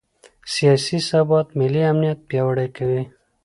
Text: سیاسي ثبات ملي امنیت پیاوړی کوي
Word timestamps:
سیاسي 0.53 0.97
ثبات 1.09 1.47
ملي 1.59 1.81
امنیت 1.91 2.19
پیاوړی 2.29 2.67
کوي 2.77 3.01